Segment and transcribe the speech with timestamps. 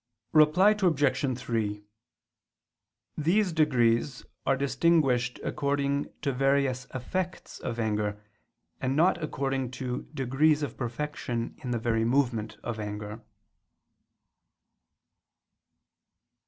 [0.33, 1.37] Reply Obj.
[1.39, 1.83] 3:
[3.15, 8.19] These degrees are distinguished according to various effects of anger;
[8.81, 13.21] and not according to degrees of perfection in the very movement of anger.